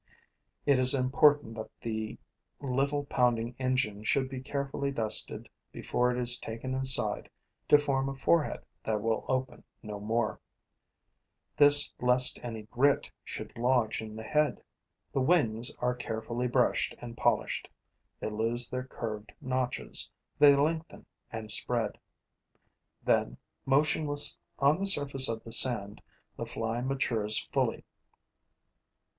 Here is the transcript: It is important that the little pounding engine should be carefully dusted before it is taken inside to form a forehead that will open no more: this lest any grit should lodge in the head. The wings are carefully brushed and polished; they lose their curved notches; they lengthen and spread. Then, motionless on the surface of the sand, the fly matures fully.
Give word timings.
It 0.65 0.79
is 0.79 0.95
important 0.95 1.53
that 1.57 1.69
the 1.79 2.17
little 2.59 3.05
pounding 3.05 3.55
engine 3.59 4.03
should 4.03 4.29
be 4.29 4.41
carefully 4.41 4.89
dusted 4.89 5.47
before 5.71 6.09
it 6.09 6.17
is 6.17 6.39
taken 6.39 6.73
inside 6.73 7.29
to 7.69 7.77
form 7.77 8.09
a 8.09 8.15
forehead 8.15 8.65
that 8.83 8.99
will 8.99 9.25
open 9.27 9.63
no 9.83 9.99
more: 9.99 10.39
this 11.55 11.93
lest 11.99 12.39
any 12.43 12.63
grit 12.63 13.11
should 13.23 13.55
lodge 13.55 14.01
in 14.01 14.15
the 14.15 14.23
head. 14.23 14.63
The 15.13 15.21
wings 15.21 15.71
are 15.77 15.93
carefully 15.93 16.47
brushed 16.47 16.95
and 16.97 17.15
polished; 17.15 17.69
they 18.19 18.31
lose 18.31 18.71
their 18.71 18.85
curved 18.87 19.31
notches; 19.39 20.09
they 20.39 20.55
lengthen 20.55 21.05
and 21.31 21.51
spread. 21.51 21.99
Then, 23.03 23.37
motionless 23.67 24.39
on 24.57 24.79
the 24.79 24.87
surface 24.87 25.29
of 25.29 25.43
the 25.43 25.51
sand, 25.51 26.01
the 26.37 26.47
fly 26.47 26.81
matures 26.81 27.47
fully. 27.53 27.83